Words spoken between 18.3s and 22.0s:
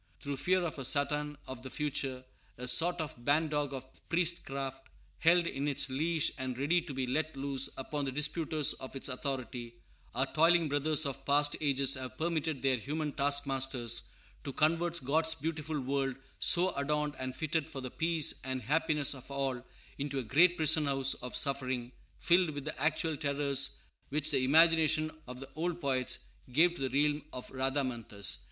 and happiness of all, into a great prison house of suffering,